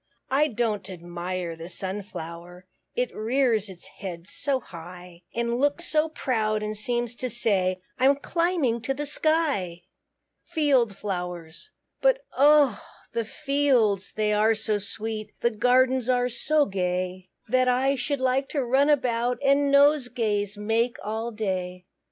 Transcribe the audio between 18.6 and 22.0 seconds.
run about, And nosegays make all day.